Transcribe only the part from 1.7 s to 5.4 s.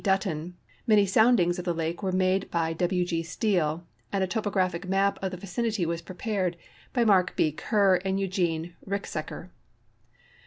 lake were made by W. G. Steel, and a topographic map of the